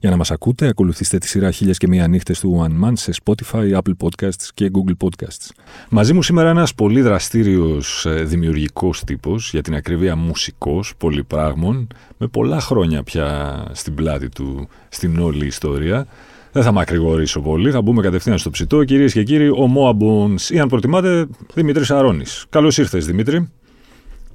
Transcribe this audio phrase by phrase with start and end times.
[0.00, 3.12] Για να μας ακούτε, ακολουθήστε τη σειρά Χίλιες και Μία Νύχτες του One Man σε
[3.24, 5.50] Spotify, Apple Podcasts και Google Podcasts.
[5.88, 12.60] Μαζί μου σήμερα ένας πολύ δραστήριος δημιουργικός τύπος, για την ακρίβεια μουσικός πολυπράγμων, με πολλά
[12.60, 16.06] χρόνια πια στην πλάτη του στην όλη ιστορία.
[16.52, 18.84] Δεν θα μακρηγορήσω πολύ, θα μπούμε κατευθείαν στο ψητό.
[18.84, 22.46] Κυρίες και κύριοι, ο Μόαμπονς ή αν προτιμάτε, Δημήτρης Αρώνης.
[22.48, 23.48] Καλώς ήρθες, Δημήτρη.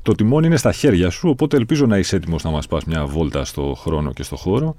[0.02, 3.06] Το τιμόνι είναι στα χέρια σου, οπότε ελπίζω να είσαι έτοιμος να μας πας μια
[3.06, 4.76] βόλτα στο χρόνο και στο χώρο.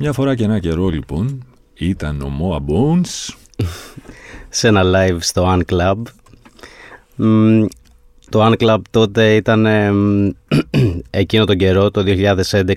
[0.00, 3.34] Μια φορά και ένα καιρό λοιπόν ήταν ο Moa Bones
[4.48, 5.96] σε ένα live στο Unclub.
[8.30, 9.66] Το Unclub τότε ήταν
[11.10, 12.04] εκείνο τον καιρό, το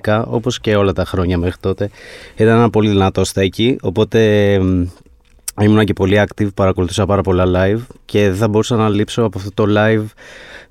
[0.04, 1.90] 2011, όπως και όλα τα χρόνια μέχρι τότε.
[2.36, 4.52] Ήταν ένα πολύ δυνατό στέκι, οπότε
[5.60, 9.38] ήμουν και πολύ active, παρακολουθούσα πάρα πολλά live και δεν θα μπορούσα να λείψω από
[9.38, 10.04] αυτό το live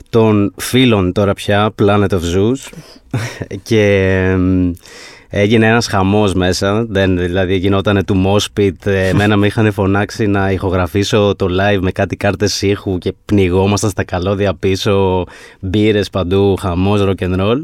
[0.09, 2.69] των φίλων τώρα πια, Planet of Zeus
[3.63, 4.35] και
[5.33, 11.33] Έγινε ένας χαμός μέσα, δεν, δηλαδή γινόταν του Mospit, εμένα με είχαν φωνάξει να ηχογραφήσω
[11.35, 15.23] το live με κάτι κάρτες ήχου και πνιγόμασταν στα καλώδια πίσω,
[15.59, 17.63] μπύρες παντού, χαμός, rock and roll.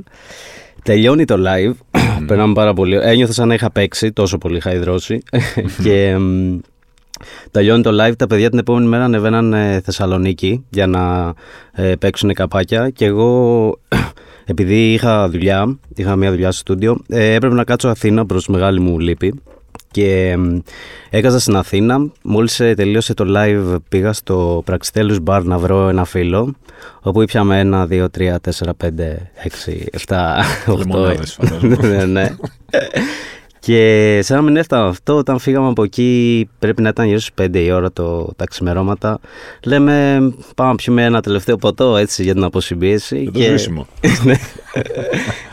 [0.84, 5.24] Τελειώνει το live, περνάμε πάρα πολύ, ένιωθα σαν να είχα παίξει, τόσο πολύ είχα υδρώσει
[5.84, 6.18] και
[7.52, 11.34] Τελειώνει το live, τα παιδιά την επόμενη μέρα ανεβαίναν Θεσσαλονίκη για να
[11.72, 13.80] ε, παίξουν καπάκια και εγώ
[14.50, 18.80] επειδή είχα δουλειά, είχα μια δουλειά στο στούντιο, ε, έπρεπε να κάτσω Αθήνα προς μεγάλη
[18.80, 19.42] μου λύπη
[19.92, 20.38] και
[21.10, 22.12] έκαζα στην Αθήνα.
[22.22, 26.54] Μόλις ε, τελείωσε το live πήγα στο Πραξιτέλους Bar να βρω ένα φίλο
[27.02, 31.14] όπου ήπιαμε ένα, δύο, τρία, τέσσερα, πέντε, έξι, εφτά, οχτώ.
[31.88, 32.36] ναι, ναι.
[33.68, 37.48] Και σαν να μην έφτανε αυτό, όταν φύγαμε από εκεί, πρέπει να ήταν γύρω στις
[37.48, 39.20] 5 η ώρα το, τα ξημερώματα.
[39.64, 40.20] Λέμε,
[40.56, 43.30] πάμε να πιούμε ένα τελευταίο ποτό έτσι για την αποσυμπίεση.
[43.34, 44.08] Για το και...
[44.26, 44.36] Ναι.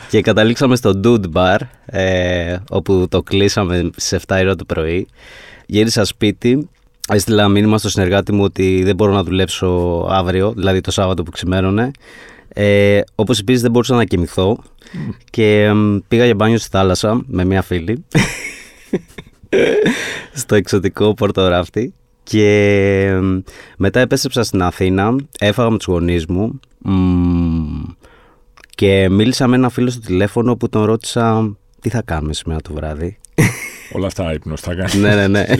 [0.09, 5.07] και καταλήξαμε στο Dude Bar, ε, όπου το κλείσαμε στι 7 η ώρα το πρωί.
[5.65, 6.69] Γύρισα σπίτι,
[7.09, 9.67] έστειλα μήνυμα στο συνεργάτη μου ότι δεν μπορώ να δουλέψω
[10.09, 11.91] αύριο, δηλαδή το Σάββατο που ξημέρωνε.
[12.57, 14.57] Ε, Όπως επίσης δεν μπορούσα να κοιμηθώ
[15.29, 15.71] και
[16.07, 18.05] πήγα για μπάνιο στη θάλασσα με μια φίλη
[20.33, 21.93] στο εξωτικό Πορτοράφτη
[22.23, 23.09] και
[23.77, 26.59] μετά επέστρεψα στην Αθήνα, έφαγα με τους γονείς μου
[28.69, 32.73] και μίλησα με ένα φίλο στο τηλέφωνο που τον ρώτησα τι θα κάνουμε σήμερα το
[32.73, 33.17] βράδυ;
[33.91, 34.93] Όλα αυτά ύπνος θα κάνεις.
[34.93, 35.45] ναι, ναι, ναι.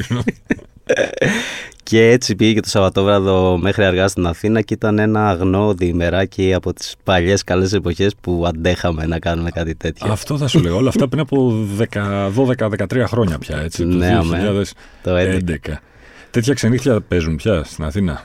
[1.83, 6.53] Και έτσι πήγε και το Σαββατόβραδο μέχρι αργά στην Αθήνα και ήταν ένα αγνό διημεράκι
[6.53, 10.11] από τις παλιές καλές εποχές που αντέχαμε να κάνουμε κάτι τέτοιο.
[10.11, 10.75] Αυτό θα σου λέω.
[10.75, 11.53] Όλα αυτά πριν από
[12.57, 13.57] 12-13 χρόνια πια.
[13.57, 14.17] Έτσι, ναι,
[15.03, 15.57] το 2011.
[16.31, 18.23] Τέτοια ξενύχια παίζουν πια στην Αθήνα;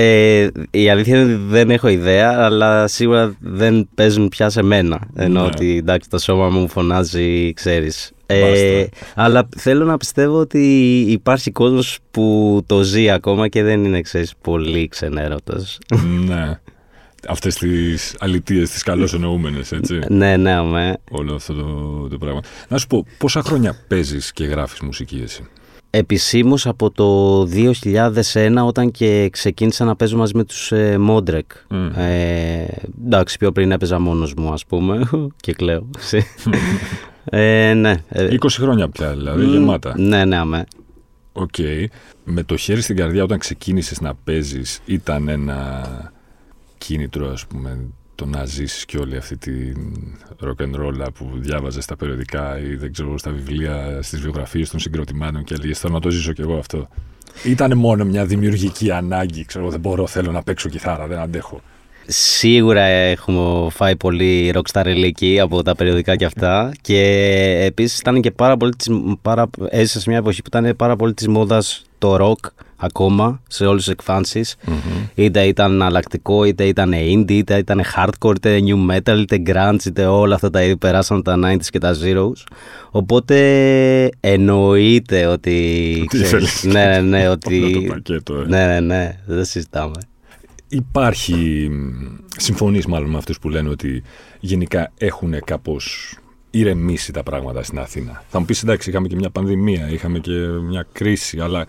[0.00, 5.00] Ε, η αλήθεια είναι ότι δεν έχω ιδέα, αλλά σίγουρα δεν παίζουν πια σε μένα.
[5.16, 5.46] Ενώ ναι.
[5.46, 8.12] ότι εντάξει, το σώμα μου φωνάζει, ξέρεις.
[8.26, 14.00] Ε, αλλά θέλω να πιστεύω ότι υπάρχει κόσμος που το ζει ακόμα και δεν είναι
[14.00, 15.78] ξέρεις, πολύ ξενέρωτος.
[16.26, 16.60] ναι.
[17.28, 19.98] Αυτές τις αλητίες, τις καλώς εννοούμενες, έτσι.
[20.08, 20.96] ναι, ναι, με.
[21.10, 22.40] Όλο αυτό το, το πράγμα.
[22.68, 25.42] Να σου πω, πόσα χρόνια παίζεις και γράφεις μουσική εσύ;
[25.90, 31.50] Επισήμως από το 2001 όταν και ξεκίνησα να παίζω μαζί με τους ε, Μόντρεκ.
[31.96, 32.66] Ε,
[33.04, 35.08] εντάξει, πιο πριν έπαιζα μόνος μου ας πούμε
[35.42, 35.90] και κλαίω.
[37.30, 38.02] Ε, ναι.
[38.14, 39.94] 20 ε, χρόνια πια, δηλαδή, μμ, γεμάτα.
[39.98, 40.64] Ναι, ναι, αμέ.
[41.32, 41.50] OK.
[41.58, 41.86] Okay.
[42.24, 46.12] Με το χέρι στην καρδιά όταν ξεκίνησες να παίζεις ήταν ένα
[46.78, 47.78] κίνητρο, ας πούμε,
[48.18, 49.76] το να ζήσεις και όλη αυτή την
[50.42, 54.80] rock and roll που διάβαζες στα περιοδικά ή δεν ξέρω στα βιβλία, στις βιογραφίες των
[54.80, 56.88] συγκροτημάτων και έλεγες θέλω να το ζήσω κι εγώ αυτό.
[57.44, 61.60] Ήταν μόνο μια δημιουργική ανάγκη, ξέρω δεν μπορώ, θέλω να παίξω κιθάρα, δεν αντέχω.
[62.06, 67.00] Σίγουρα έχουμε φάει πολύ ροκσταριλίκι από τα περιοδικά και αυτά και
[67.64, 68.88] επίσης ήταν και πάρα πολύ της,
[69.22, 72.38] πάρα, έζησα σε μια εποχή που ήταν πάρα πολύ της μόδας το ροκ
[72.80, 74.56] ακόμα σε όλες τις εκφανσεις
[75.14, 80.06] είτε ήταν εναλλακτικό, είτε ήταν indie, είτε ήταν hardcore, είτε new metal, είτε grunge, είτε
[80.06, 82.44] όλα αυτά τα είδη περάσαν τα 90s και τα zeros.
[82.90, 88.44] Οπότε εννοείται ότι ξέρεις, ναι, ναι, ναι, ότι, το πακέτο, ε.
[88.46, 90.00] ναι, ναι, ναι, δεν συζητάμε.
[90.68, 91.70] Υπάρχει,
[92.36, 94.02] συμφωνείς μάλλον με αυτούς που λένε ότι
[94.40, 96.16] γενικά έχουν κάπως
[96.50, 98.24] ηρεμήσει τα πράγματα στην Αθήνα.
[98.28, 100.32] Θα μου πεις εντάξει είχαμε και μια πανδημία, είχαμε και
[100.68, 101.66] μια κρίση, αλλά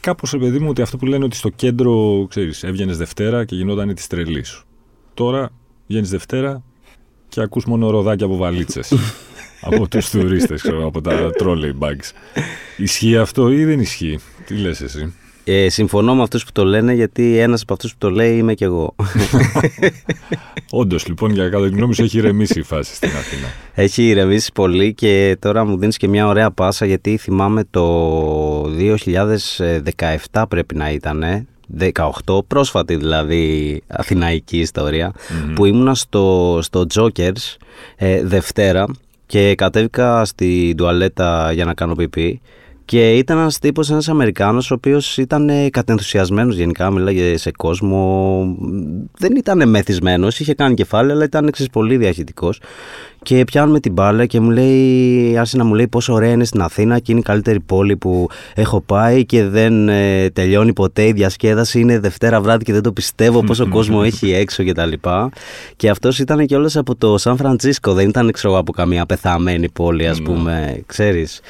[0.00, 3.94] κάπως παιδί μου ότι αυτό που λένε ότι στο κέντρο, ξέρεις, έβγαινες Δευτέρα και γινόταν
[3.94, 4.66] τη τρελή σου.
[5.14, 5.50] Τώρα
[5.86, 6.62] βγαίνεις Δευτέρα
[7.28, 8.92] και ακούς μόνο ροδάκια από βαλίτσες.
[9.60, 12.10] από τους τουρίστες, από τα trolley bags.
[12.76, 15.14] Ισχύει αυτό ή δεν ισχύει, τι λες εσύ;
[15.52, 18.54] Ε, συμφωνώ με αυτούς που το λένε γιατί ένας από αυτούς που το λέει είμαι
[18.54, 18.94] και εγώ.
[20.70, 23.46] Όντως, λοιπόν, για κατά τη γνώμη σου έχει ηρεμήσει η φάση στην Αθήνα.
[23.74, 28.62] Έχει ηρεμήσει πολύ και τώρα μου δίνεις και μια ωραία πάσα γιατί θυμάμαι το
[30.32, 31.46] 2017 πρέπει να ήταν,
[32.26, 34.66] 18, πρόσφατη δηλαδή αθηναϊκή
[35.54, 37.56] που ήμουνα στο, στο Jokers
[37.96, 38.86] ε, Δευτέρα
[39.26, 42.40] και κατέβηκα στη τουαλέτα για να κάνω πιπί
[42.90, 48.42] και ήταν ένας τύπος, ένας Αμερικάνος, ο οποίος ήταν ε, κατενθουσιασμένος γενικά, μιλάγε σε κόσμο.
[49.18, 52.60] Δεν ήταν μεθυσμένος, είχε κάνει κεφάλαιο, αλλά ήταν εξή πολύ διαχειτικός.
[53.22, 56.60] Και πιάνουμε την μπάλα και μου λέει, άρχισε να μου λέει πόσο ωραία είναι στην
[56.60, 61.12] Αθήνα και είναι η καλύτερη πόλη που έχω πάει και δεν ε, τελειώνει ποτέ η
[61.12, 61.80] διασκέδαση.
[61.80, 64.90] Είναι Δευτέρα βράδυ και δεν το πιστεύω πόσο κόσμο έχει έξω κτλ.
[64.90, 64.98] Και,
[65.76, 69.70] και αυτός ήταν και όλε από το Σαν Φραντσίσκο, δεν ήταν ξέρω από καμία πεθαμένη
[69.70, 70.24] πόλη, ας ναι.
[70.24, 71.40] πούμε, ξέρεις.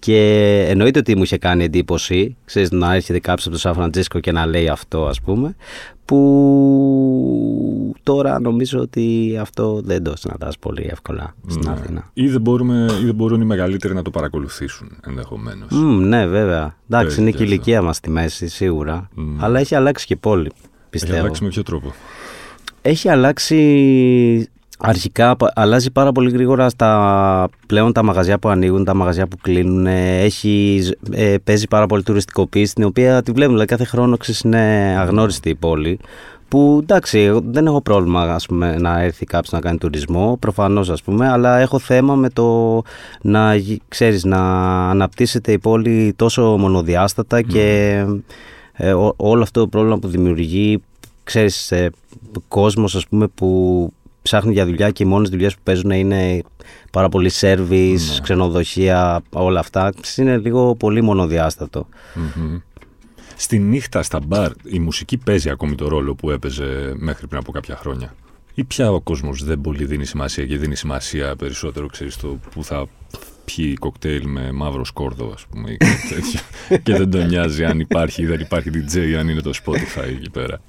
[0.00, 4.20] Και εννοείται ότι μου είχε κάνει εντύπωση, ξέρεις, να έρχεται κάποιος από το Σαν Φραντζίσκο
[4.20, 5.56] και να λέει αυτό, ας πούμε,
[6.04, 11.70] που τώρα νομίζω ότι αυτό δεν το συναντάς πολύ εύκολα στην ναι.
[11.70, 12.10] Αθήνα.
[12.12, 15.68] Ή δεν, μπορούμε, ή δεν μπορούν οι μεγαλύτεροι να το παρακολουθήσουν ενδεχομένως.
[15.72, 16.76] Mm, ναι, βέβαια.
[16.90, 19.08] Εντάξει, είναι και η ηλικία μας στη μέση, σίγουρα.
[19.38, 20.50] Αλλά έχει αλλάξει και πόλη,
[20.90, 21.12] πιστεύω.
[21.12, 21.92] Έχει αλλάξει με ποιο τρόπο;
[22.82, 23.56] Έχει αλλάξει
[24.82, 29.86] Αρχικά αλλάζει πάρα πολύ γρήγορα στα πλέον τα μαγαζιά που ανοίγουν, τα μαγαζιά που κλείνουν.
[29.86, 33.56] Έχει, ε, παίζει πάρα πολύ τουριστικοποίηση, την οποία τη βλέπουμε.
[33.56, 35.98] Δηλαδή κάθε χρόνο ξέρεις, είναι αγνώριστη η πόλη.
[36.48, 41.02] Που εντάξει, δεν έχω πρόβλημα ας πούμε, να έρθει κάποιος να κάνει τουρισμό, προφανώς ας
[41.02, 42.82] πούμε, αλλά έχω θέμα με το
[43.22, 43.54] να,
[43.88, 44.38] ξέρεις, να
[44.90, 47.96] αναπτύσσεται η πόλη τόσο μονοδιάστατα και
[48.72, 50.82] ε, όλο αυτό το πρόβλημα που δημιουργεί,
[51.24, 51.90] ξέρεις, ε,
[52.48, 53.92] κόσμος ας πούμε που
[54.22, 56.42] ψάχνει για δουλειά και οι μόνες δουλειές που παίζουν είναι
[56.92, 58.20] πάρα πολύ σερβι, ναι.
[58.22, 59.92] ξενοδοχεία, όλα αυτά.
[60.16, 61.88] Είναι λίγο πολύ μονοδιάστατο.
[62.14, 62.60] Mm-hmm.
[63.36, 67.52] Στη νύχτα στα μπαρ η μουσική παίζει ακόμη το ρόλο που έπαιζε μέχρι πριν από
[67.52, 68.14] κάποια χρόνια;
[68.54, 72.64] Ή πια ο κόσμος δεν πολύ δίνει σημασία και δίνει σημασία περισσότερο, ξέρεις, το που
[72.64, 72.86] θα
[73.44, 75.76] πιει κοκτέιλ με μαύρο σκόρδο, ας πούμε, ή
[76.08, 76.40] τέτοιο.
[76.84, 80.30] και δεν τον νοιάζει αν υπάρχει ή δεν υπάρχει DJ, αν είναι το Spotify εκεί
[80.30, 80.60] πέρα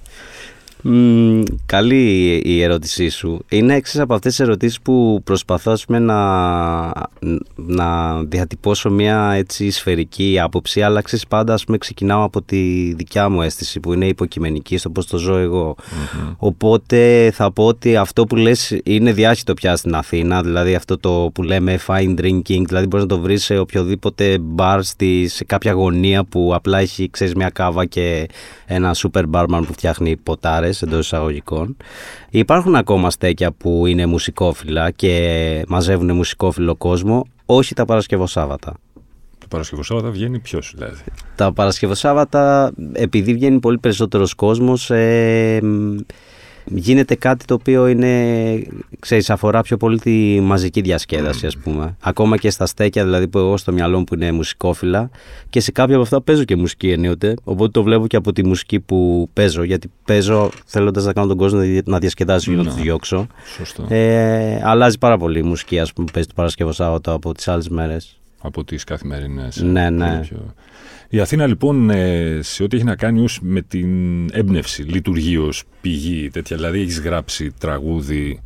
[1.66, 3.46] καλή η ερώτησή σου.
[3.50, 6.92] Είναι έξι από αυτές τις ερωτήσεις που προσπαθώ να,
[7.56, 13.30] να διατυπώσω μια έτσι σφαιρική άποψη, αλλά ξέρεις πάντα ας πούμε, ξεκινάω από τη δικιά
[13.30, 15.76] μου αίσθηση που είναι υποκειμενική στο πώς το ζω εγώ.
[16.38, 21.30] Οπότε θα πω ότι αυτό που λες είναι διάχυτο πια στην Αθήνα, δηλαδή αυτό το
[21.34, 24.80] που λέμε fine drinking, δηλαδή μπορείς να το βρεις σε οποιοδήποτε μπαρ
[25.26, 28.28] σε κάποια γωνία που απλά έχει ξέρεις, μια κάβα και
[28.66, 31.78] ένα super barman που φτιάχνει ποτάρες εντός εισαγωγικών.
[32.30, 38.74] Υπάρχουν ακόμα στέκια που είναι μουσικόφιλα και μαζεύουν μουσικόφιλο κόσμο, όχι τα Παρασκευοσάββατα.
[39.40, 41.04] Τα Παρασκευοσάββατα βγαίνει ποιος δηλαδή;
[41.36, 45.60] Τα Παρασκευοσάββατα, επειδή βγαίνει πολύ περισσότερος κόσμος, ε,
[46.66, 48.64] γίνεται κάτι το οποίο είναι,
[49.00, 51.96] ξέρεις, αφορά πιο πολύ τη μαζική διασκέδαση, ας πούμε.
[52.00, 55.10] Ακόμα και στα στέκια, δηλαδή που εγώ στο μυαλό μου που είναι μουσικόφιλα
[55.50, 58.46] και σε κάποια από αυτά παίζω και μουσική ενίοτε, οπότε το βλέπω και από τη
[58.46, 62.76] μουσική που παίζω, γιατί παίζω θέλοντας να κάνω τον κόσμο να διασκεδάσει για να του
[62.76, 62.82] ναι.
[62.82, 63.28] διώξω.
[63.58, 63.86] Σωστό.
[63.90, 67.48] Ε, αλλάζει πάρα πολύ η μουσική, ας πούμε, που παίζει το Παρασκευό Σάββατο από τις
[67.48, 68.20] άλλες μέρες.
[68.42, 69.62] Από τις καθημερινές.
[69.62, 70.22] Ναι, ναι.
[71.14, 75.64] Η Αθήνα λοιπόν ε, σε ό,τι έχει να κάνει ως με την έμπνευση, λειτουργεί ως
[75.82, 78.42] πηγή τέτοια, δηλαδή έχεις γράψει τραγούδι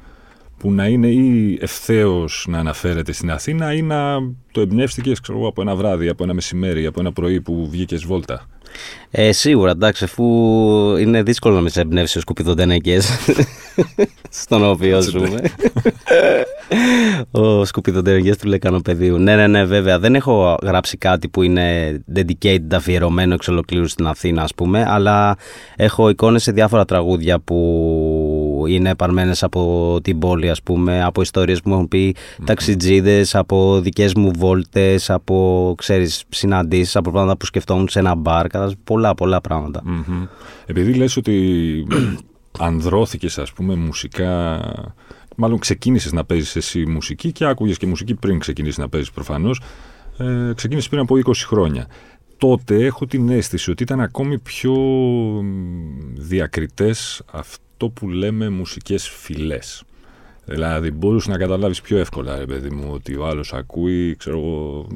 [0.58, 4.18] που να είναι ή ευθέως να αναφέρεται στην Αθήνα ή να
[4.52, 8.48] το εμπνεύστηκες από ένα βράδυ, από ένα μεσημέρι, από ένα πρωί που βγήκες βόλτα.
[9.18, 10.26] Ε, σίγουρα, εντάξει, αφού
[10.98, 13.00] είναι δύσκολο να με σε εμπνεύσει ο σκουπιδοντενέκε
[14.30, 15.42] στον οποίο ζούμε.
[17.32, 19.18] ο σκουπιδοντενέκε του Λεκανοπεδίου.
[19.18, 20.00] Ναι, ναι, ναι, βέβαια.
[20.00, 25.38] Δεν έχω γράψει κάτι που είναι dedicated, αφιερωμένο εξ ολοκλήρου στην Αθήνα, ας πούμε, αλλά
[25.76, 27.56] έχω εικόνες σε διάφορα τραγούδια που
[28.68, 33.80] είναι παρμένες από την πόλη, ας πούμε, από ιστορίες που μου έχουν πει ταξιτζίδες, από
[33.82, 38.48] δικές μου βόλτες, από, ξέρεις, συναντήσεις, από πράγματα που σκεφτόμουν σε ένα μπαρ,
[38.84, 39.42] πολλά πολλά
[40.66, 41.88] Επειδή λες ότι
[42.60, 44.62] ανδρώθηκες ας πούμε μουσικά
[45.36, 49.62] μάλλον ξεκίνησες να παίζεις εσύ μουσική και άκουγες και μουσική πριν ξεκινήσεις να παίζεις προφανώς
[50.18, 51.88] ε, ξεκίνησες πριν από 20 χρόνια.
[52.38, 54.76] Τότε έχω την αίσθηση ότι ήταν ακόμη πιο
[56.14, 57.22] διακριτές
[57.78, 59.84] αυτό που λέμε μουσικές φυλές
[60.46, 64.88] δηλαδή μπορούσες να καταλάβεις πιο εύκολα ρε παιδί μου ότι ο άλλος ακούει ξέρω εγώ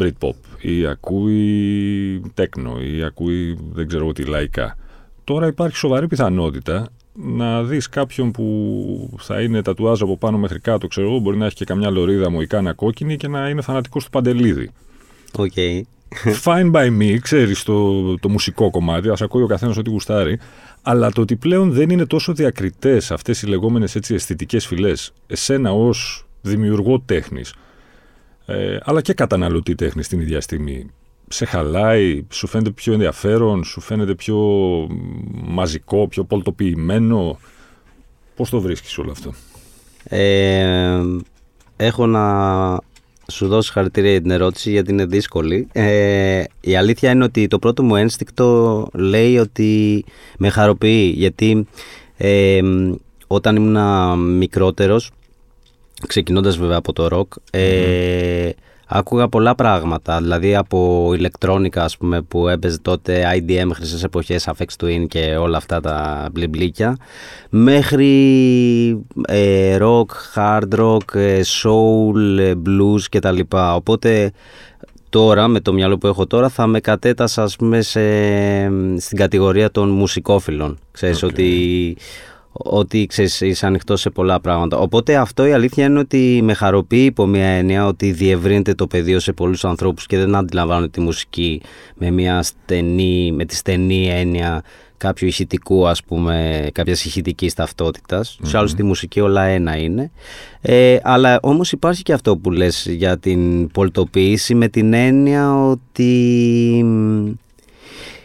[0.00, 4.76] Britpop ή ακούει τέκνο ή ακούει δεν ξέρω τι λαϊκά.
[5.24, 10.86] Τώρα υπάρχει σοβαρή πιθανότητα να δεις κάποιον που θα είναι τατουάζ από πάνω μέχρι κάτω,
[10.86, 14.10] ξέρω εγώ, μπορεί να έχει και καμιά λωρίδα μοϊκάνα κόκκινη και να είναι φανατικός του
[14.10, 14.70] Παντελίδη.
[15.36, 15.52] OK.
[15.56, 15.80] Okay.
[16.44, 20.38] Fine by me, ξέρεις το, το μουσικό κομμάτι, ας ακούει ο καθένας ό,τι γουστάρει,
[20.82, 25.72] αλλά το ότι πλέον δεν είναι τόσο διακριτές αυτές οι λεγόμενες έτσι αισθητικές φυλές, εσένα
[25.72, 27.54] ως δημιουργό τέχνης,
[28.46, 30.90] ε, αλλά και καταναλωτή τέχνης την ίδια στιγμή,
[31.28, 34.38] σε χαλάει, σου φαίνεται πιο ενδιαφέρον, σου φαίνεται πιο
[35.32, 37.38] μαζικό, πιο πολτοποιημένο.
[38.36, 39.32] Πώς το βρίσκεις όλο αυτό;
[40.04, 41.00] Ε,
[41.76, 42.22] έχω να
[43.30, 45.68] σου δώσω χαρακτήρια για την ερώτηση γιατί είναι δύσκολη.
[45.72, 50.04] Ε, η αλήθεια είναι ότι το πρώτο μου ένστικτο λέει ότι
[50.38, 51.66] με χαροποιεί γιατί
[52.16, 52.60] ε,
[53.26, 55.10] όταν ήμουν μικρότερος,
[56.06, 58.50] ξεκινώντας βέβαια από το ροκ, ε,
[58.94, 64.84] άκουγα πολλά πράγματα, δηλαδή από ηλεκτρόνικα ας πούμε που έπαιζε τότε IDM χρυσές εποχές, Afex
[64.84, 66.96] Twin και όλα αυτά τα μπλιμπλίκια
[67.50, 68.10] μέχρι
[69.26, 73.74] ε, rock, hard rock, ε, soul, ε, blues και τα λοιπά.
[73.74, 74.32] Οπότε
[75.08, 77.82] τώρα με το μυαλό που έχω τώρα θα με κατέτασα ας πούμε
[78.98, 80.78] στην κατηγορία των μουσικόφιλων.
[80.90, 81.96] Ξέρεις ότι
[82.52, 84.78] ότι ξέρεις, είσαι ανοιχτός σε πολλά πράγματα.
[84.78, 89.20] Οπότε αυτό η αλήθεια είναι ότι με χαροποιεί υπό μια έννοια ότι διευρύνεται το πεδίο
[89.20, 91.60] σε πολλούς ανθρώπους και δεν αντιλαμβάνουν τη μουσική
[91.94, 94.62] με, μια στενή, με τη στενή έννοια
[94.96, 98.38] κάποιου ηχητικού ας πούμε, κάποιας ηχητικής ταυτότητας.
[98.38, 98.46] Mm-hmm.
[98.48, 100.10] Σε άλλους τη μουσική όλα ένα είναι.
[100.60, 106.84] Ε, αλλά όμως υπάρχει και αυτό που λες για την πολιτοποίηση με την έννοια ότι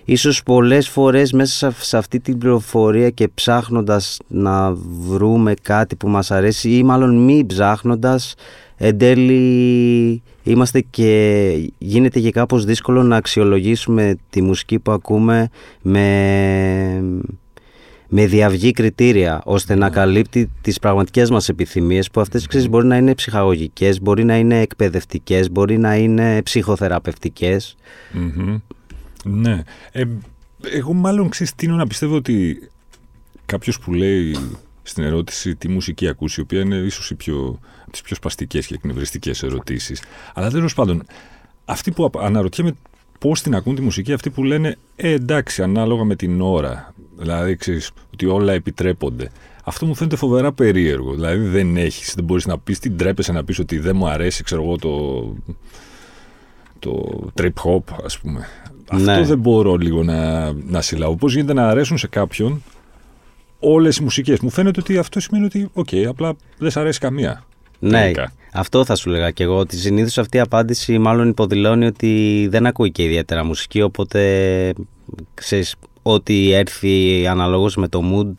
[0.09, 6.31] ίσως πολλές φορές μέσα σε αυτή την πληροφορία και ψάχνοντας να βρούμε κάτι που μας
[6.31, 8.35] αρέσει ή μάλλον μη ψάχνοντας
[8.77, 15.49] εν τέλει είμαστε και γίνεται και κάπως δύσκολο να αξιολογήσουμε τη μουσική που ακούμε
[15.81, 17.03] με,
[18.07, 19.95] με διαυγή κριτήρια ώστε να ναι.
[19.95, 24.59] καλύπτει τις πραγματικές μας επιθυμίες που αυτές ξέρεις, μπορεί να είναι ψυχαγωγικές, μπορεί να είναι
[24.59, 26.41] εκπαιδευτικές, μπορεί να είναι
[29.23, 29.63] ναι.
[29.91, 30.03] Ε,
[30.61, 32.69] εγώ μάλλον ξέρεις τίνω να πιστεύω ότι
[33.45, 34.37] κάποιος που λέει
[34.83, 37.59] στην ερώτηση τι μουσική ακούσει, η οποία είναι ίσως πιο,
[37.91, 40.01] τις πιο σπαστικές και εκνευριστικές ερωτήσεις.
[40.33, 41.03] Αλλά τέλος πάντων,
[41.65, 42.75] αυτοί που αναρωτιέμαι
[43.19, 46.93] πώς την ακούν τη μουσική, αυτοί που λένε ε, εντάξει, ανάλογα με την ώρα.
[47.17, 49.31] Δηλαδή, ξέρεις ότι όλα επιτρέπονται.
[49.63, 51.13] Αυτό μου φαίνεται φοβερά περίεργο.
[51.13, 54.43] Δηλαδή, δεν έχεις, δεν μπορείς να πεις, τι ντρέπεσαι να πεις ότι δεν μου αρέσει,
[54.43, 55.35] ξέρω εγώ, το,
[56.79, 58.47] το trip hop, ας πούμε.
[58.89, 59.21] Αυτό ναι.
[59.21, 61.15] δεν μπορώ λίγο να, να συλλάβω.
[61.15, 62.63] Πώς γίνεται να αρέσουν σε κάποιον
[63.59, 66.99] όλες οι μουσικές; Μου φαίνεται ότι αυτό σημαίνει ότι, OK, okay, απλά δεν σ' αρέσει
[66.99, 67.43] καμία.
[67.79, 68.11] Ναι,
[68.53, 69.57] αυτό θα σου λέγα και εγώ.
[69.57, 73.81] Ότι συνήθως αυτή η απάντηση μάλλον υποδηλώνει ότι δεν ακούει και ιδιαίτερα μουσική.
[73.81, 74.73] Οπότε
[75.33, 78.33] ξέρεις, ό,τι έρθει αναλόγως με το mood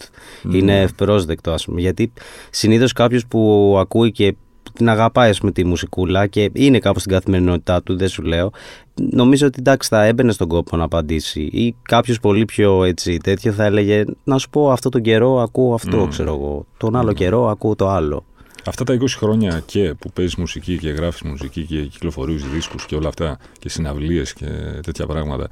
[0.52, 1.80] είναι ευπρόσδεκτο ας πούμε.
[1.80, 2.12] Γιατί
[2.50, 4.34] συνήθως κάποιος που ακούει και
[4.78, 8.50] την αγαπάει με τη μουσικούλα και είναι κάπως στην καθημερινότητά του, δεν σου λέω.
[8.94, 13.52] Νομίζω ότι εντάξει θα έμπαινε στον κόπο να απαντήσει ή κάποιος πολύ πιο έτσι τέτοιο
[13.52, 16.08] θα έλεγε να σου πω αυτό τον καιρό ακούω αυτό mm.
[16.08, 17.14] ξέρω εγώ, τον άλλο mm.
[17.14, 18.24] καιρό ακούω το άλλο.
[18.64, 22.94] Αυτά τα 20 χρόνια και που παίζεις μουσική και γράφεις μουσική και κυκλοφορείς δίσκους και
[22.94, 24.46] όλα αυτά και συναυλίες και
[24.82, 25.48] τέτοια πράγματα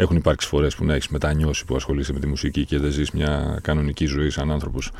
[0.00, 3.10] έχουν υπάρξει φορές που να έχεις μετανιώσει που ασχολείσαι με τη μουσική και δεν ζεις
[3.10, 4.90] μια κανονική ζωή σαν άνθρωπος.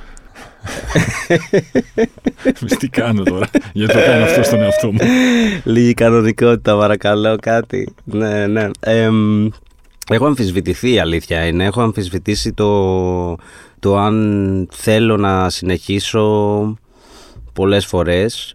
[2.78, 4.98] τι κάνω τώρα, γιατί το κάνω αυτό στον εαυτό μου.
[5.64, 7.94] Λίγη κανονικότητα, παρακαλώ, κάτι.
[8.04, 8.70] Ναι, ναι.
[10.10, 11.64] έχω αμφισβητηθεί η αλήθεια είναι.
[11.64, 13.36] Έχω αμφισβητήσει το,
[13.78, 16.78] το αν θέλω να συνεχίσω
[17.58, 18.54] πολλές φορές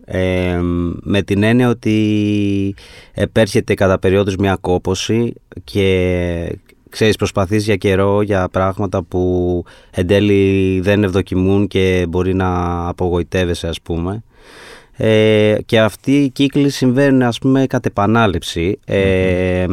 [1.01, 2.75] με την έννοια ότι
[3.13, 5.33] επέρχεται κατά περίοδους μια κόποση
[5.63, 6.57] και
[6.89, 12.49] ξέρεις προσπαθείς για καιρό για πράγματα που εν τέλει δεν ευδοκιμούν και μπορεί να
[12.87, 14.23] απογοητεύεσαι ας πούμε.
[14.97, 18.79] Ε, και αυτοί οι κύκλοι συμβαίνουν ας πούμε κατ' επανάληψη.
[18.85, 19.65] Ε,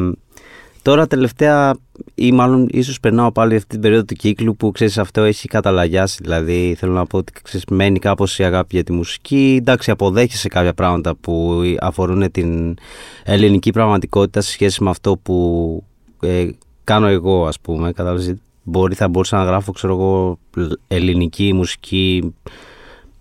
[0.83, 1.77] Τώρα τελευταία
[2.15, 6.19] ή μάλλον ίσως περνάω πάλι αυτή την περίοδο του κύκλου που ξέρεις αυτό έχει καταλαγιάσει.
[6.23, 9.57] Δηλαδή θέλω να πω ότι ξέρεις, μένει κάπως η αγάπη για τη μουσική.
[9.61, 12.77] Εντάξει αποδέχεσαι κάποια πράγματα που αφορούν την
[13.25, 15.85] ελληνική πραγματικότητα σε σχέση με αυτό που
[16.21, 16.49] ε,
[16.85, 17.93] κάνω εγώ ας πούμε.
[17.93, 20.39] Κατάλαβες, μπορεί, θα μπορούσα να γράφω ξέρω εγώ
[20.89, 22.35] ελληνική μουσική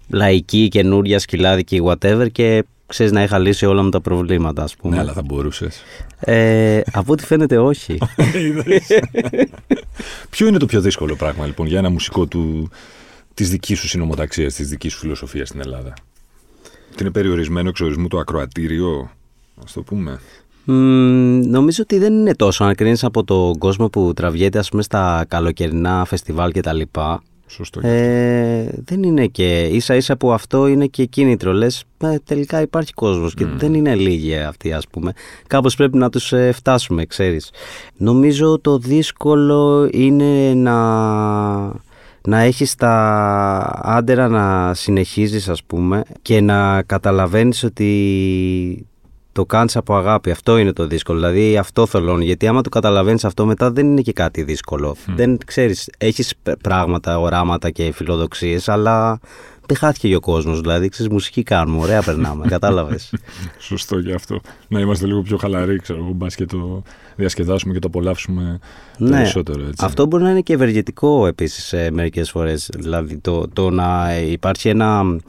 [0.10, 4.96] λαϊκή, καινούρια, σκυλάδικη, whatever και ξέρεις να είχα λύσει όλα μου τα προβλήματα ας πούμε.
[4.96, 5.84] Ναι, αλλά θα μπορούσες.
[6.20, 7.98] Ε, από ό,τι φαίνεται όχι.
[10.30, 12.70] Ποιο είναι το πιο δύσκολο πράγμα λοιπόν για ένα μουσικό του,
[13.34, 15.94] της δικής σου συνομοταξίας, της δικής σου φιλοσοφίας στην Ελλάδα;
[16.92, 19.12] Ότι είναι περιορισμένο εξορισμού το ακροατήριο,
[19.64, 20.20] ας το πούμε.
[21.46, 25.26] νομίζω ότι δεν είναι τόσο αν κρίνεις από τον κόσμο που τραβιέται ας πούμε στα
[25.28, 27.88] καλοκαιρινά φεστιβάλ και τα λοιπά Σωστό.
[27.88, 31.52] Ε, δεν είναι και ίσα ίσα που αυτό είναι και κίνητρο.
[31.52, 35.14] Λες, ε, τελικά υπάρχει κόσμος και δεν είναι λίγοι αυτοί, ας πούμε.
[35.48, 37.52] Κάπως πρέπει να τους ε, φτάσουμε, ξέρεις.
[37.98, 40.78] Νομίζω το δύσκολο είναι να
[42.28, 42.92] να έχεις τα
[43.84, 48.88] άντερα να συνεχίζεις ας πούμε και να καταλαβαίνεις ότι
[49.32, 50.32] το κάνεις από αγάπη.
[50.32, 51.20] Αυτό είναι το δύσκολο.
[51.20, 52.20] Δηλαδή αυτό θέλω.
[52.20, 54.96] Γιατί άμα το καταλαβαίνεις αυτό μετά δεν είναι και κάτι δύσκολο.
[55.16, 59.20] Δεν ξέρεις, έχεις πράγματα, οράματα και φιλοδοξίες αλλά
[59.70, 60.62] δεν χάθηκε και ο κόσμος.
[60.62, 61.82] Δηλαδή, ξέρεις, μουσική κάνουμε.
[61.82, 62.48] Ωραία, περνάμε.
[62.56, 63.14] Κατάλαβες.
[63.58, 64.40] Σωστό και αυτό.
[64.68, 66.12] Να είμαστε λίγο πιο χαλαροί, ξέρω εγώ.
[66.12, 66.84] Μπας και το
[67.16, 68.60] διασκεδάσουμε και το απολαύσουμε
[68.98, 69.10] ναι.
[69.10, 69.62] περισσότερο.
[69.62, 69.86] Έτσι.
[69.86, 72.70] Αυτό μπορεί να είναι και ευεργετικό επίσης μερικές φορές.
[72.78, 75.20] Δηλαδή, το, το να υπάρχει ένα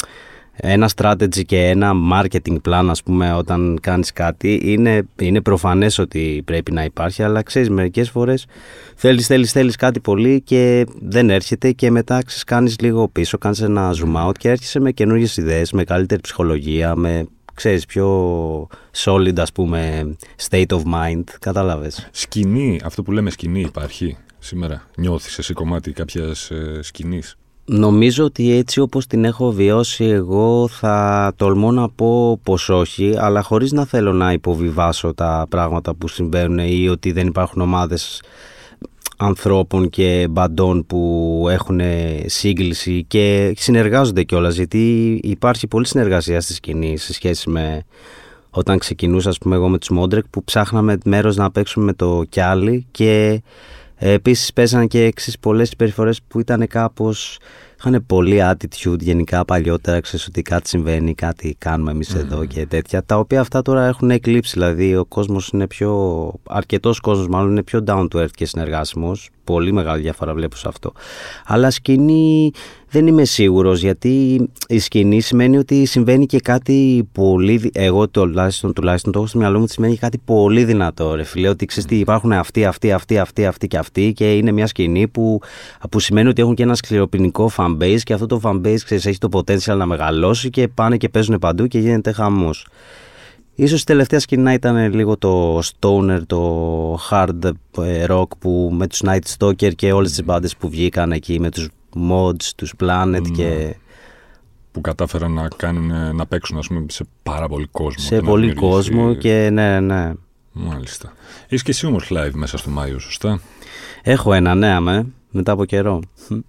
[0.63, 6.43] ένα strategy και ένα marketing plan ας πούμε όταν κάνεις κάτι είναι, είναι προφανές ότι
[6.45, 8.47] πρέπει να υπάρχει αλλά ξέρεις μερικές φορές
[8.95, 13.61] θέλεις θέλεις θέλεις κάτι πολύ και δεν έρχεται και μετά ξέρεις, κάνεις λίγο πίσω κάνεις
[13.61, 19.39] ένα zoom out και έρχεσαι με καινούργιες ιδέες με καλύτερη ψυχολογία με ξέρεις πιο solid
[19.41, 20.11] ας πούμε
[20.49, 21.25] state of mind.
[21.41, 22.09] Κατάλαβες.
[22.13, 24.83] Σκηνή, αυτό που λέμε σκηνή υπάρχει σήμερα.
[24.97, 31.33] Νιώθεις εσύ κομμάτι κάποιας ε, σκηνής; Νομίζω ότι έτσι όπως την έχω βιώσει εγώ θα
[31.37, 36.59] τολμώ να πω πως όχι αλλά χωρίς να θέλω να υποβιβάσω τα πράγματα που συμβαίνουν
[36.59, 38.23] ή ότι δεν υπάρχουν ομάδες
[39.17, 41.81] ανθρώπων και μπαντών που έχουν
[42.27, 47.85] σύγκληση και συνεργάζονται κιόλας γιατί υπάρχει πολλή συνεργασία στη σκηνή σε σχέση με
[48.51, 52.25] όταν ξεκινούσα ας πούμε εγώ με τους Μόντρεκ που ψάχναμε μέρος να παίξουμε με το
[52.29, 53.43] Κιάλι και
[54.03, 57.39] ε, επίσης παίζανε και εξής πολλές συμπεριφορές που ήταν κάπως
[57.79, 63.05] είχαν πολύ attitude γενικά παλιότερα, ξέρεις ότι κάτι συμβαίνει, κάτι κάνουμε εμείς εδώ και τέτοια,
[63.05, 67.63] τα οποία αυτά τώρα έχουν εκλείψει, δηλαδή ο κόσμος είναι πιο, αρκετός κόσμος μάλλον είναι
[67.63, 70.93] πιο down to earth και συνεργάσιμος, πολύ μεγάλη διαφορά βλέπω σε αυτό.
[71.47, 72.53] Αλλά σκηνή
[72.91, 79.13] δεν είμαι σίγουρος γιατί η σκηνή σημαίνει ότι συμβαίνει και κάτι πολύ, εγώ τουλάχιστον, τουλάχιστον
[79.13, 81.99] το έχω στο μυαλό μου ότι σημαίνει κάτι πολύ δυνατό ρε φίλε, ότι ξέρεις τι
[81.99, 85.41] υπάρχουν αυτοί, αυτοί, αυτοί, αυτοί, αυτοί και αυτοί και είναι μια σκηνή που,
[85.91, 89.29] που σημαίνει ότι έχουν και ένα σκληροπινικό fanbase και αυτό το fanbase ξέρεις έχει το
[89.33, 92.67] potential να μεγαλώσει και πάνε και παίζουν παντού και γίνεται χαμός.
[93.61, 99.03] Ίσως η τελευταία σκηνά ήταν λίγο το stoner, το hard ε, rock που με τους
[99.05, 101.69] Night Stalker και όλες τις μπάντες που βγήκαν εκεί με τους
[102.11, 103.45] mods, τους planet και...
[103.45, 103.73] Ναι.
[104.73, 108.05] Που κατάφεραν να, κάνουν, να παίξουν ας πούμε, σε πάρα πολύ κόσμο.
[108.05, 110.13] Σε πολύ κόσμο και ναι, ναι.
[110.53, 111.13] Μάλιστα.
[111.49, 113.41] Είσαι και εσύ όμως live μέσα στο Μάιο, σωστά;
[114.03, 116.01] Έχω ένα, ναι, με, μετά από καιρό.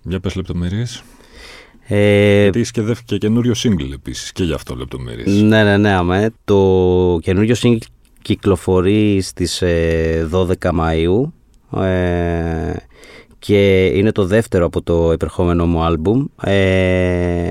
[0.02, 1.04] Για πες λεπτομέρειες.
[1.94, 5.42] Ε, Γιατί είσαι και, και καινούριο single επίσης και γι' αυτό λεπτομέρειες.
[5.42, 5.92] Ναι, ναι, ναι.
[5.92, 6.32] Αμέ.
[6.44, 7.78] Το καινούριο single
[8.22, 10.26] κυκλοφορεί στις 12 ε,
[10.62, 11.32] Μαΐου
[11.82, 12.74] ε,
[13.40, 17.50] και είναι το δεύτερο από το επερχόμενο μου άλμπουμ ε,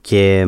[0.00, 0.46] και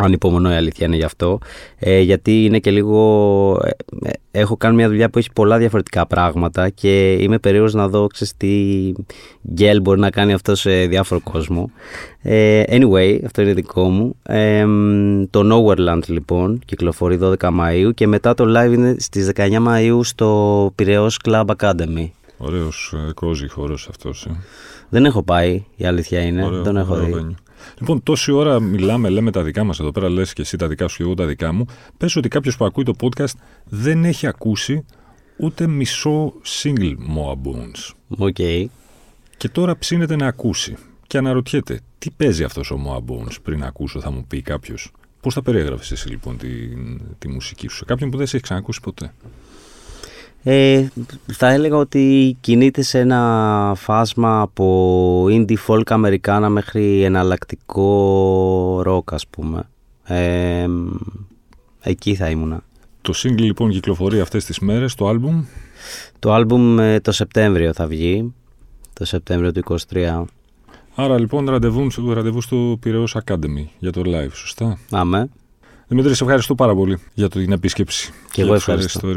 [0.00, 1.38] Ανυπομονώ η αλήθεια είναι γι' αυτό.
[1.78, 3.60] Ε, γιατί είναι και λίγο.
[3.64, 3.70] Ε,
[4.08, 8.06] ε, έχω κάνει μια δουλειά που έχει πολλά διαφορετικά πράγματα και είμαι περίεργος να δω
[8.06, 8.92] ξέρεις, τι
[9.52, 11.70] γκέλ μπορεί να κάνει αυτό σε διάφορο κόσμο.
[12.22, 14.16] Ε, anyway, αυτό είναι δικό μου.
[14.22, 14.66] Ε,
[15.30, 20.72] το Nowhereland λοιπόν κυκλοφορεί 12 Μαΐου και μετά το live είναι στις 19 Μαΐου στο
[20.74, 22.10] Πυραιός Club Academy.
[22.38, 24.28] Ωραίος κόζι χώρος αυτός.
[24.88, 26.44] Δεν έχω πάει, η αλήθεια είναι.
[26.44, 27.34] Ωραίο, Δεν έχω δει.
[27.78, 30.88] Λοιπόν, τόση ώρα μιλάμε, λέμε τα δικά μας εδώ πέρα, λες και εσύ τα δικά
[30.88, 31.64] σου και εγώ τα δικά μου.
[31.96, 33.32] Πες ότι κάποιος που ακούει το podcast
[33.64, 34.84] δεν έχει ακούσει
[35.36, 37.94] ούτε μισό single Moa Bones.
[38.08, 38.36] OK.
[38.38, 38.64] Okay.
[39.36, 40.76] Και τώρα ψήνεται να ακούσει.
[41.06, 44.92] Και αναρωτιέται, τι παίζει αυτός ο Moa Bones πριν ακούσω, θα μου πει κάποιος.
[45.20, 46.48] Πώς θα περιέγραφε εσύ λοιπόν τη,
[47.18, 49.14] τη μουσική σου; Σε κάποιον που δεν σε έχει ξανακούσει ποτέ;
[50.42, 50.86] Ε,
[51.26, 59.26] θα έλεγα ότι κινείται σε ένα φάσμα από indie folk Americana μέχρι εναλλακτικό rock ας
[59.26, 59.68] πούμε.
[60.04, 60.66] Ε,
[61.80, 62.62] εκεί θα ήμουνα.
[63.00, 65.44] Το single λοιπόν κυκλοφορεί αυτές τις μέρες, το άλμπουμ;
[66.18, 68.34] Το άλμπουμ ε, το Σεπτέμβριο θα βγει,
[68.92, 70.24] το Σεπτέμβριο του 23.
[70.94, 75.28] Άρα λοιπόν ραντεβού, ραντεβού στο Πυραιός Academy για το live, σωστά; Άμε.
[75.88, 78.12] Δημήτρη, σε ευχαριστώ πάρα πολύ για την επίσκεψη.
[78.32, 79.08] Και εγώ ευχαριστώ.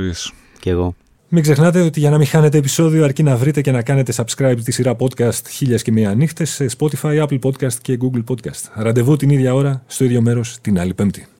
[0.60, 0.95] Και εγώ.
[1.33, 4.57] Μην ξεχνάτε ότι για να μην χάνετε επεισόδιο αρκεί να βρείτε και να κάνετε subscribe
[4.63, 8.69] τη σειρά podcast χίλιας και μία νύχτες σε Spotify, Apple Podcast και Google Podcast.
[8.73, 11.31] Ραντεβού την ίδια ώρα, στο ίδιο μέρος, την άλλη πέμπτη.